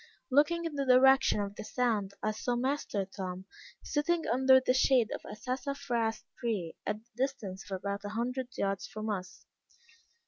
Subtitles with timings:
[0.31, 3.45] Looking in the direction of the sound, I saw master Tom,
[3.83, 8.47] sitting under the shade of a sassafras tree, at the distance of about a hundred
[8.57, 9.45] yards from us.